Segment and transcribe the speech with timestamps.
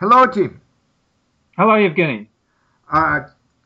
[0.00, 0.60] Hello, Tim.
[1.56, 2.28] Hello, Evgeny.
[2.88, 3.22] Uh,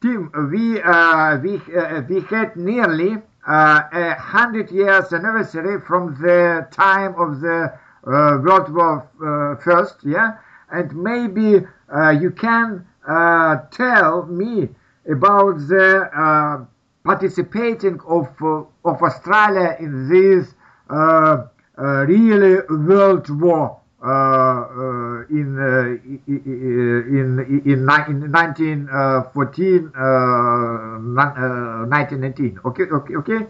[0.00, 6.66] Tim, we uh, we uh, we had nearly uh, a hundred years anniversary from the
[6.70, 10.38] time of the uh, World War uh, First, yeah,
[10.72, 11.60] and maybe
[11.94, 14.70] uh, you can uh, tell me
[15.06, 16.66] about the
[17.04, 20.54] participating of of Australia in this
[20.88, 25.96] really World War uh, uh, in, uh,
[26.26, 33.46] in in ni- in 1914 uh, ni- uh, 1918 okay okay okay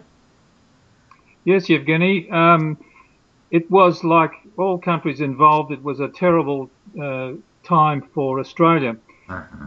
[1.45, 2.31] Yes, Evgeny.
[2.31, 2.77] Um,
[3.51, 5.71] it was like all countries involved.
[5.71, 7.33] It was a terrible uh,
[7.67, 8.95] time for Australia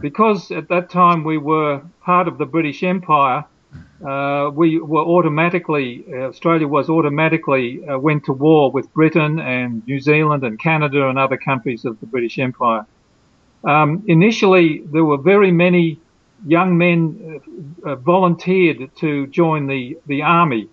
[0.01, 3.45] because at that time we were part of the British Empire.
[4.05, 9.99] Uh, we were automatically Australia was automatically uh, went to war with Britain and New
[9.99, 12.85] Zealand and Canada and other countries of the British Empire.
[13.65, 15.99] Um, initially, there were very many
[16.45, 17.41] young men
[17.85, 20.69] uh, uh, volunteered to join the the army.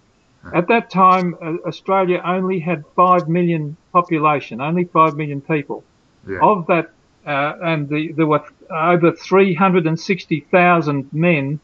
[0.55, 5.83] At that time, uh, Australia only had five million population, only five million people.
[6.29, 6.93] yeah Of that,
[7.27, 11.59] uh, and the, there were over 360,000 men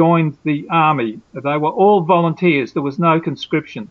[0.00, 1.12] joined the army.
[1.32, 2.72] They were all volunteers.
[2.72, 3.84] There was no conscription.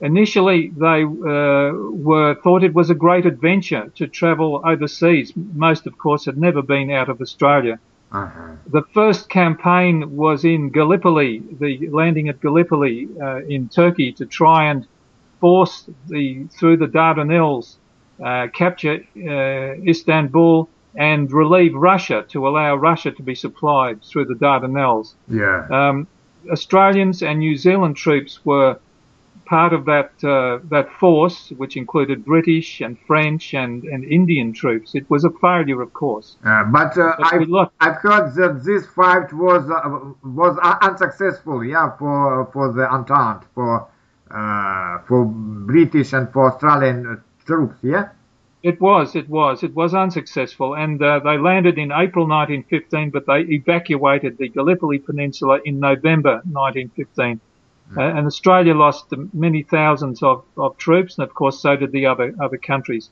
[0.00, 1.72] Initially, they uh,
[2.08, 5.32] were thought it was a great adventure to travel overseas.
[5.66, 7.76] Most, of course, had never been out of Australia.
[8.12, 8.56] uh-huh.
[8.78, 14.60] The first campaign was in Gallipoli, the landing at Gallipoli uh, in Turkey to try
[14.70, 14.86] and
[15.40, 15.74] force
[16.14, 16.24] the
[16.56, 17.66] through the Dardanelles,
[18.28, 18.96] uh, capture
[19.34, 25.14] uh, Istanbul and relieve Russia to allow Russia to be supplied through the Dardanelles.
[25.28, 26.06] yeah Um,
[26.50, 28.78] Australians and New Zealand troops were
[29.46, 34.94] part of that uh, that force, which included British and French and, and Indian troops.
[34.94, 36.36] It was a failure, of course.
[36.44, 37.70] Uh, but uh, But I've.
[37.80, 43.86] I've heard that this fight was uh, was unsuccessful, yeah, for for the Entente, for
[44.30, 47.16] uh, for British and for Australian uh,
[47.46, 48.08] troops, yeah.
[48.64, 53.26] It was, it was, it was unsuccessful, and uh, they landed in April 1915, but
[53.26, 57.40] they evacuated the Gallipoli Peninsula in November 1915.
[57.94, 62.06] Uh, and Australia lost many thousands of, of troops, and of course so did the
[62.06, 63.10] other other countries.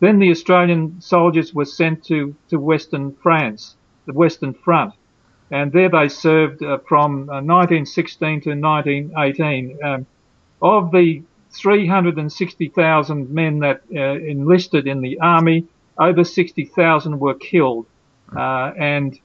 [0.00, 4.92] Then the Australian soldiers were sent to, to Western France, the Western Front,
[5.50, 9.78] and there they served uh, from uh, 1916 to 1918.
[9.82, 10.06] Um,
[10.62, 11.22] of the
[11.52, 15.66] 360,000 men that uh, enlisted in the army,
[15.98, 17.86] over 60,000 were killed,
[18.36, 19.18] uh, and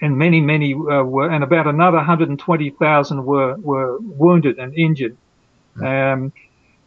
[0.00, 5.16] and many many uh, were, and about another 120,000 were were wounded and injured.
[5.80, 6.32] Um,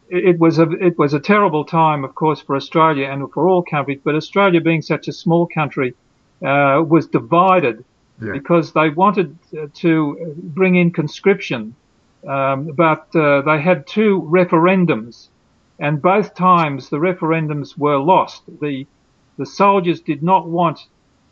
[0.09, 3.47] it, it was a it was a terrible time, of course, for Australia and for
[3.47, 3.99] all countries.
[4.03, 5.93] But Australia, being such a small country,
[6.45, 7.83] uh, was divided
[8.21, 8.31] Yeah.
[8.33, 9.27] because they wanted
[9.83, 9.91] to
[10.57, 11.75] bring in conscription,
[12.27, 15.29] um, but uh, they had two referendums,
[15.79, 18.43] and both times the referendums were lost.
[18.61, 18.85] The
[19.37, 20.79] the soldiers did not want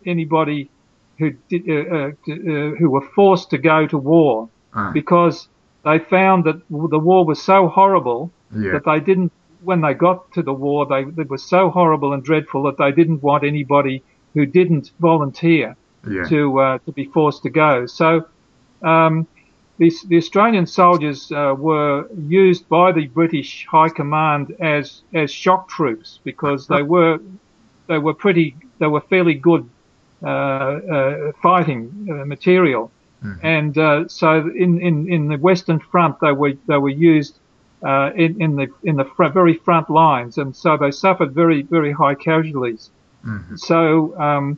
[0.06, 0.70] anybody
[1.18, 5.48] who did, uh, uh, uh, who were forced to go to war Uh, because
[5.84, 8.72] they found that the war was so horrible yeah.
[8.72, 9.32] that they didn't.
[9.64, 12.92] When they got to the war, they it was so horrible and dreadful that they
[12.92, 14.02] didn't want anybody
[14.34, 15.76] who didn't volunteer
[16.10, 16.28] yeah.
[16.28, 17.86] to uh, to be forced to go.
[17.86, 18.26] So
[18.82, 19.28] um,
[19.78, 25.68] the, the Australian soldiers uh, were used by the British High Command as as shock
[25.68, 27.20] troops because they were
[27.88, 29.68] they were pretty they were fairly good
[30.22, 32.92] uh, uh, fighting uh, material,
[33.42, 37.40] and uh, so in, in, in the Western Front they were they were used.
[37.86, 39.04] Uh, in, in the in the
[39.34, 42.92] very front lines, and so they suffered very very high casualties.
[43.58, 44.58] So um,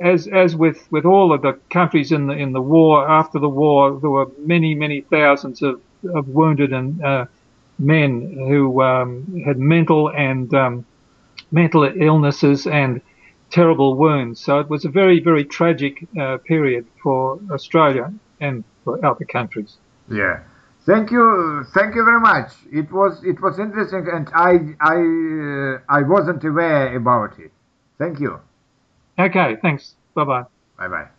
[0.00, 3.48] as as with with all of the countries in the in the war after the
[3.48, 5.80] war, there were many many thousands of,
[6.14, 7.26] of wounded and uh,
[7.78, 10.84] men who um, had mental and um,
[11.50, 13.00] mental illnesses and
[13.50, 14.40] terrible wounds.
[14.40, 19.76] So it was a very very tragic uh, period for Australia and for other countries.
[20.10, 20.40] Yeah.
[20.86, 22.52] Thank you, thank you very much.
[22.70, 27.52] It was it was interesting, and I I uh, I wasn't aware about it.
[27.96, 28.40] Thank you.
[29.18, 29.96] Okay, thanks.
[30.14, 30.44] Bye bye.
[30.76, 31.14] Bye bye.